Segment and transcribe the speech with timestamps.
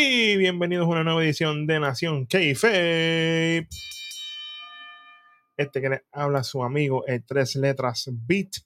[0.00, 3.66] y bienvenidos a una nueva edición de Nación Keife.
[5.56, 8.58] Este que le habla su amigo el tres letras Beat.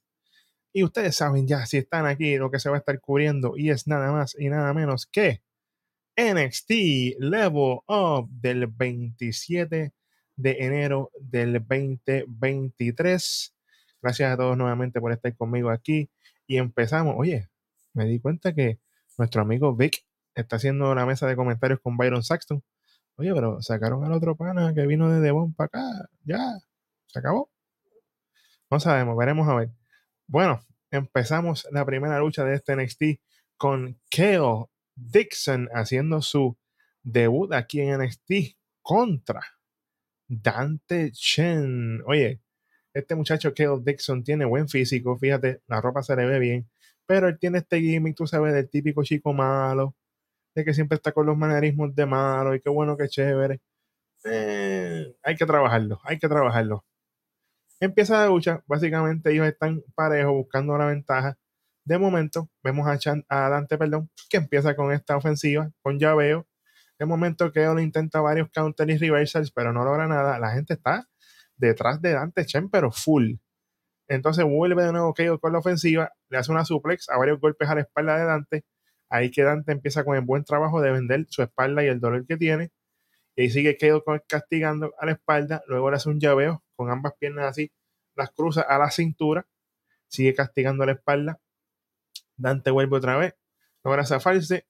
[0.74, 3.70] Y ustedes saben ya si están aquí lo que se va a estar cubriendo y
[3.70, 5.42] es nada más y nada menos que
[6.18, 9.94] NXT Level Up del 27
[10.36, 13.54] de enero del 2023.
[14.02, 16.10] Gracias a todos nuevamente por estar conmigo aquí
[16.46, 17.14] y empezamos.
[17.16, 17.48] Oye,
[17.94, 18.80] me di cuenta que
[19.16, 20.04] nuestro amigo Vic
[20.34, 22.62] está haciendo la mesa de comentarios con Byron Saxton.
[23.16, 26.08] Oye, pero sacaron al otro pana que vino de Devon para acá.
[26.24, 26.58] Ya,
[27.06, 27.50] se acabó.
[28.70, 29.70] No sabemos, veremos a ver.
[30.26, 30.60] Bueno,
[30.90, 33.02] empezamos la primera lucha de este NXT
[33.56, 36.56] con Kale Dixon haciendo su
[37.02, 39.42] debut aquí en NXT contra
[40.26, 42.02] Dante Chen.
[42.06, 42.40] Oye,
[42.94, 46.70] este muchacho Kale Dixon tiene buen físico, fíjate, la ropa se le ve bien,
[47.06, 49.96] pero él tiene este gimmick, tú sabes, del típico chico malo,
[50.54, 53.60] de que siempre está con los manerismos de malo y qué bueno, qué chévere.
[54.24, 56.84] Eh, hay que trabajarlo, hay que trabajarlo.
[57.80, 61.36] Empieza la lucha, básicamente ellos están parejos buscando la ventaja.
[61.84, 62.96] De momento, vemos a,
[63.28, 66.46] a Dante, perdón, que empieza con esta ofensiva, con llaveo.
[66.98, 70.38] De momento, que él intenta varios counter y reversals, pero no logra nada.
[70.38, 71.08] La gente está
[71.56, 73.34] detrás de Dante Chen, pero full.
[74.08, 77.68] Entonces vuelve de nuevo KO con la ofensiva, le hace una suplex a varios golpes
[77.68, 78.64] a la espalda de Dante
[79.12, 82.26] Ahí que Dante empieza con el buen trabajo de vender su espalda y el dolor
[82.26, 82.72] que tiene.
[83.36, 85.62] Y ahí sigue Kedo castigando a la espalda.
[85.66, 87.70] Luego le hace un llaveo con ambas piernas así,
[88.16, 89.46] las cruza a la cintura.
[90.08, 91.38] Sigue castigando a la espalda.
[92.38, 93.34] Dante vuelve otra vez.
[93.84, 94.66] Logra zafarse.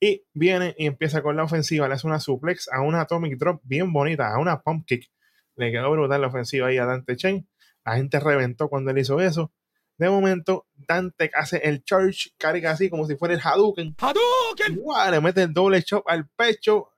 [0.00, 1.86] Y viene y empieza con la ofensiva.
[1.86, 5.10] Le hace una suplex a una atomic drop bien bonita, a una pump kick.
[5.56, 7.46] Le quedó brutal la ofensiva ahí a Dante Chen.
[7.84, 9.52] La gente reventó cuando él hizo eso.
[9.96, 13.94] De momento, Dante hace el charge, carga así como si fuera el Hadouken.
[13.98, 14.82] ¡Hadouken!
[15.10, 16.90] le mete el doble chop al pecho.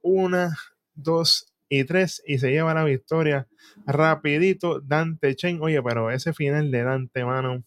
[0.00, 0.56] Una,
[0.94, 2.22] dos y tres.
[2.26, 3.48] Y se lleva la victoria
[3.86, 4.80] rapidito.
[4.80, 5.60] Dante Chen.
[5.62, 7.64] Oye, pero ese final de Dante, mano,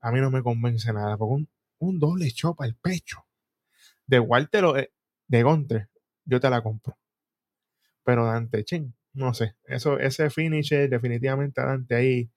[0.00, 1.16] a mí no me convence nada.
[1.16, 1.46] Porque
[1.78, 3.24] un, doble chop al pecho.
[4.06, 5.88] De Walter o de Gontre,
[6.24, 6.98] yo te la compro.
[8.02, 9.54] Pero Dante Chen, no sé.
[9.64, 12.30] Eso, ese finisher, definitivamente Dante ahí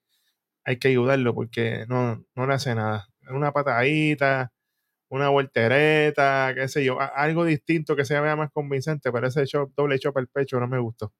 [0.67, 3.07] hay que ayudarlo porque no, no le hace nada.
[3.29, 4.51] Una patadita,
[5.09, 9.45] una voltereta, qué sé yo, algo distinto que se vea más convincente, pero ese
[9.77, 11.13] doble chop al pecho no me gustó.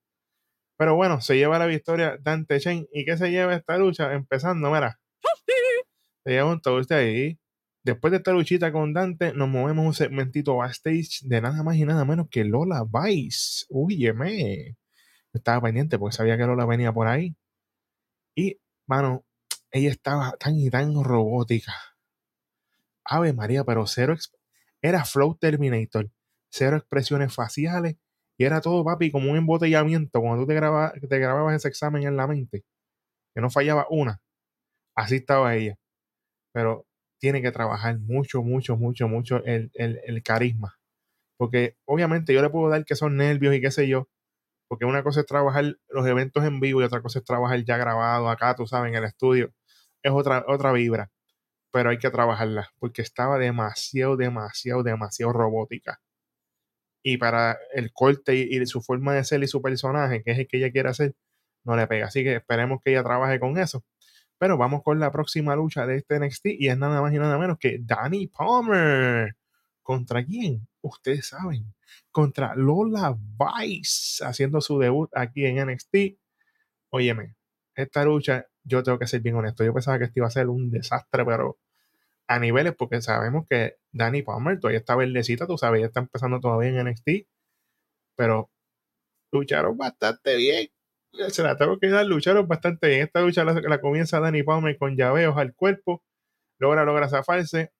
[0.78, 2.86] Pero bueno, se lleva la victoria Dante Chen.
[2.92, 4.12] ¿Y qué se lleva esta lucha?
[4.14, 5.00] Empezando, mira.
[6.24, 7.38] Se lleva un toast ahí.
[7.84, 11.84] Después de esta luchita con Dante, nos movemos un segmentito backstage de nada más y
[11.86, 13.64] nada menos que Lola Vice.
[13.70, 14.76] Úyeme.
[15.32, 17.34] Estaba pendiente porque sabía que Lola venía por ahí.
[18.36, 19.24] Y, mano,
[19.70, 21.72] ella estaba tan y tan robótica.
[23.04, 24.14] Ave María, pero cero.
[24.82, 26.10] Era Flow Terminator.
[26.50, 27.96] Cero expresiones faciales.
[28.36, 30.20] Y era todo, papi, como un embotellamiento.
[30.20, 32.64] Cuando tú te, grababas ese examen en la mente,
[33.34, 34.20] que no fallaba una.
[34.94, 35.76] Así estaba ella.
[36.52, 36.86] Pero
[37.18, 40.78] tiene que trabajar mucho, mucho, mucho, mucho el, el, el carisma.
[41.36, 44.08] Porque obviamente yo le puedo dar que son nervios y qué sé yo,
[44.68, 47.76] porque una cosa es trabajar los eventos en vivo y otra cosa es trabajar ya
[47.78, 49.52] grabado acá, tú sabes, en el estudio.
[50.02, 51.10] Es otra, otra vibra,
[51.72, 56.00] pero hay que trabajarla porque estaba demasiado, demasiado, demasiado robótica.
[57.02, 60.48] Y para el corte y, su forma de ser y su personaje, que es el
[60.48, 61.14] que ella quiere hacer,
[61.64, 62.06] no le pega.
[62.06, 63.84] Así que esperemos que ella trabaje con eso.
[64.38, 67.38] Pero vamos con la próxima lucha de este NXT y es nada más y nada
[67.38, 69.34] menos que Danny Palmer.
[69.88, 70.68] ¿Contra quién?
[70.82, 71.74] Ustedes saben
[72.10, 76.18] contra Lola Vice haciendo su debut aquí en NXT.
[76.90, 77.36] Óyeme,
[77.74, 80.48] esta lucha, yo tengo que ser bien honesto, yo pensaba que esto iba a ser
[80.48, 81.58] un desastre, pero
[82.26, 86.38] a niveles, porque sabemos que Danny Palmer todavía está verdecita, tú sabes, ya está empezando
[86.38, 87.26] todavía en NXT,
[88.14, 88.50] pero
[89.32, 90.68] lucharon bastante bien.
[91.30, 93.02] Se la tengo que dar, lucharon bastante bien.
[93.04, 96.04] Esta lucha la, comienza Danny Palmer con llaveos al cuerpo,
[96.58, 97.72] logra, logra zafarse.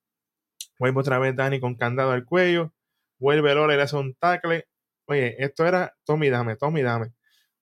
[0.79, 2.73] Vuelve otra vez Danny con candado al cuello
[3.19, 4.67] vuelve Lola y le hace un tackle.
[5.07, 7.13] Oye, esto era Tommy Dame, Tommy Dame.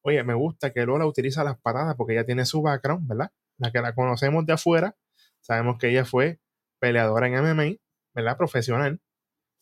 [0.03, 3.31] Oye, me gusta que Lola utiliza las patadas porque ella tiene su background, ¿verdad?
[3.59, 4.97] La que la conocemos de afuera,
[5.41, 6.41] sabemos que ella fue
[6.79, 7.77] peleadora en MMA,
[8.15, 8.37] ¿verdad?
[8.37, 9.01] Profesional.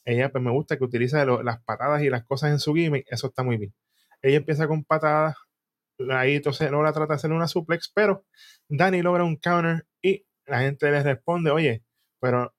[0.04, 3.28] Ella, pues me gusta que utiliza las patadas y las cosas en su gimmick, eso
[3.28, 3.74] está muy bien.
[4.22, 5.36] Ella empieza con patadas,
[6.10, 8.24] ahí entonces Lola trata de hacer una suplex, pero
[8.68, 11.84] Dani logra un counter y la gente le responde, oye,
[12.20, 12.54] pero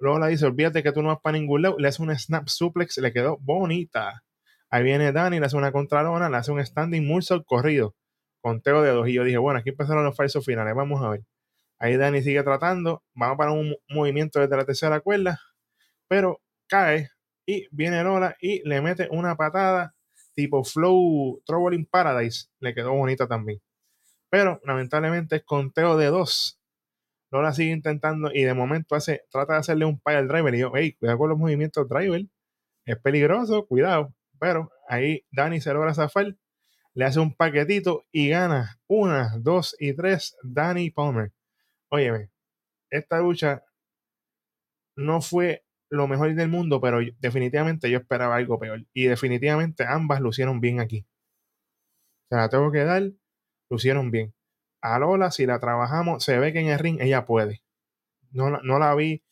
[0.00, 1.76] Luego la dice, olvídate que tú no vas para ningún lado.
[1.78, 4.22] Le hace un snap suplex, le quedó bonita.
[4.70, 7.94] Ahí viene Dani, le hace una contralona, le hace un standing moonsault corrido.
[8.40, 9.08] Conteo de dos.
[9.08, 10.74] Y yo dije, bueno, aquí empezaron los falsos finales.
[10.74, 11.22] Vamos a ver.
[11.78, 13.02] Ahí Dani sigue tratando.
[13.14, 15.40] Vamos para un movimiento desde la tercera cuerda.
[16.08, 17.10] Pero cae
[17.46, 19.94] Y viene Lola y le mete una patada
[20.34, 22.48] tipo Flow Trouble Paradise.
[22.60, 23.60] Le quedó bonita también.
[24.30, 26.57] Pero lamentablemente es conteo de dos.
[27.30, 30.54] Lola sigue intentando y de momento hace, trata de hacerle un pile driver.
[30.54, 32.22] Y yo, hey, cuidado con los movimientos driver.
[32.86, 34.14] Es peligroso, cuidado.
[34.40, 36.36] Pero ahí Dani se logra zafar.
[36.94, 40.36] Le hace un paquetito y gana una, dos y tres.
[40.42, 41.32] Dani Palmer.
[41.90, 42.30] Óyeme,
[42.90, 43.62] esta lucha
[44.96, 48.86] no fue lo mejor del mundo, pero definitivamente yo esperaba algo peor.
[48.92, 51.06] Y definitivamente ambas lucieron bien aquí.
[52.30, 53.02] Se la tengo que dar,
[53.70, 54.34] lucieron bien.
[54.80, 57.62] A si la trabajamos, se ve que en el ring ella puede.
[58.30, 59.22] No, no la vi.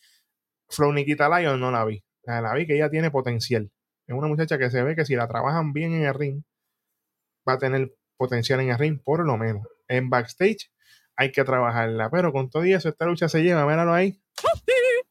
[0.69, 2.05] Flow Nikita Lion no la vi.
[2.25, 3.71] La vi que ella tiene potencial.
[4.07, 6.43] Es una muchacha que se ve que si la trabajan bien en el ring,
[7.49, 9.67] va a tener potencial en el ring, por lo menos.
[9.89, 10.73] En backstage
[11.15, 12.11] hay que trabajarla.
[12.11, 14.21] Pero con todo eso, esta lucha se lleva, míralo ahí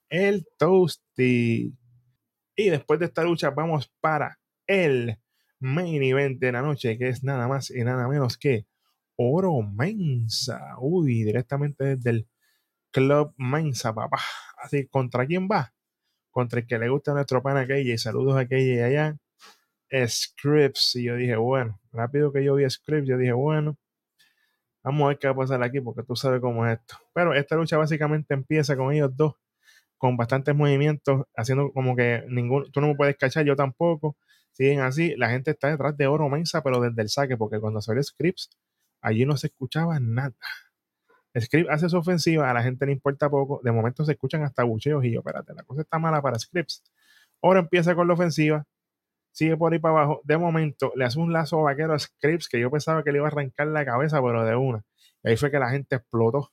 [0.10, 1.74] el Toasty.
[2.56, 5.18] Y después de esta lucha vamos para el
[5.60, 8.66] main event de la noche, que es nada más y nada menos que
[9.18, 10.76] Oro Mensa.
[10.80, 12.28] Uy, directamente desde el
[12.92, 14.20] Club Mensa, papá.
[14.58, 15.74] Así, ¿contra quién va?
[16.32, 17.98] Contra el que le gusta nuestro pana aquella.
[17.98, 19.18] Saludos a aquella y allá.
[20.08, 20.96] Scripts.
[20.96, 23.78] Y yo dije, bueno, rápido que yo vi Scripts, yo dije, bueno,
[24.84, 26.96] vamos a ver qué va a pasar aquí, porque tú sabes cómo es esto.
[27.14, 29.36] Pero esta lucha básicamente empieza con ellos dos
[29.98, 34.18] con bastantes movimientos, haciendo como que ningún, tú no me puedes cachar, yo tampoco.
[34.52, 37.82] Siguen así, la gente está detrás de Oro Mensa, pero desde el saque, porque cuando
[37.82, 38.50] salió Scripps,
[39.06, 40.36] allí no se escuchaba nada.
[41.40, 44.64] Scripps hace su ofensiva, a la gente le importa poco, de momento se escuchan hasta
[44.64, 46.84] bucheos y yo, espérate, la cosa está mala para Scripps.
[47.42, 48.66] Ahora empieza con la ofensiva,
[49.32, 52.60] sigue por ahí para abajo, de momento le hace un lazo vaquero a Scripps que
[52.60, 54.84] yo pensaba que le iba a arrancar la cabeza, pero de una.
[55.24, 56.52] Y ahí fue que la gente explotó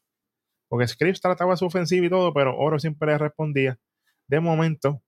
[0.69, 3.79] porque Scripps trataba su ofensiva y todo, pero Oro siempre le respondía.
[4.27, 5.03] De momento,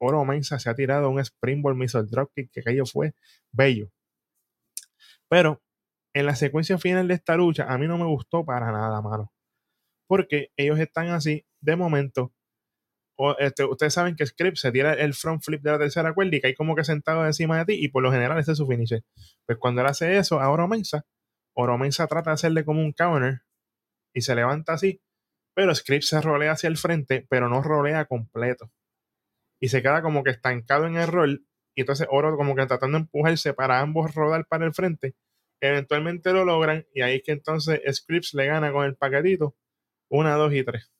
[0.00, 3.14] Oro Mensa se ha tirado un Springboard Missile Dropkick, que aquello fue
[3.50, 3.90] bello.
[5.28, 5.60] Pero
[6.14, 9.32] en la secuencia final de esta lucha, a mí no me gustó para nada, mano.
[10.08, 12.32] Porque ellos están así, de momento.
[13.38, 16.40] este, ustedes saben que Scripps se tira el front flip de la tercera cuerda y
[16.40, 19.04] cae como que sentado encima de ti, y por lo general ese es su finisher.
[19.46, 21.04] Pues cuando él hace eso a Oro Mensa,
[21.54, 23.42] Oro Mensa trata de hacerle como un counter
[24.14, 25.02] y se levanta así,
[25.54, 28.70] pero Script se rolea hacia el frente, pero no rolea completo.
[29.60, 32.98] Y se queda como que estancado en el rol, y entonces Oro como que tratando
[32.98, 35.16] de empujarse para ambos rodar para el frente.
[35.60, 39.56] Eventualmente lo logran, y ahí es que entonces Scripps le gana con el paquetito.
[40.08, 40.90] Una, dos y tres.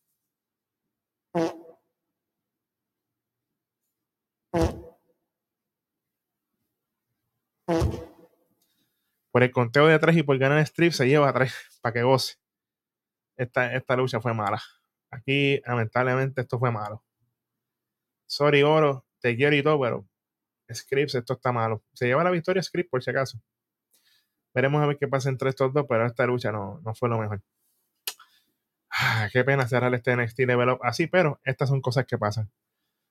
[9.31, 12.03] Por el conteo de tres y por ganar Strip se lleva a tres para que
[12.03, 12.39] goce
[13.39, 14.61] esta, lucha fue mala.
[15.11, 17.05] Aquí, lamentablemente, esto fue malo.
[18.27, 20.07] Sorry, Oro, te quiero y todo, pero
[20.73, 21.83] Scripps, esto está malo.
[21.95, 23.41] Se lleva la victoria Scripps, por si acaso.
[24.59, 27.17] Veremos a ver qué pasa entre estos dos, pero esta lucha no, no fue lo
[27.17, 27.41] mejor.
[28.91, 32.51] Ah, qué pena cerrar este NXT Level Up así, pero estas son cosas que pasan.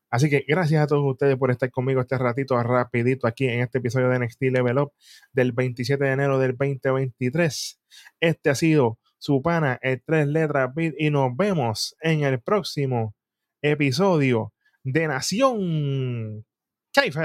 [0.09, 3.77] Así que gracias a todos ustedes por estar conmigo este ratito rapidito aquí en este
[3.77, 4.91] episodio de NXT Level Up
[5.31, 7.79] del 27 de enero del 2023.
[8.19, 13.15] Este ha sido su pana, el tres letras beat, y nos vemos en el próximo
[13.61, 14.51] episodio
[14.83, 16.45] de Nación
[16.91, 17.21] Kaife.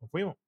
[0.00, 0.45] Nos fuimos.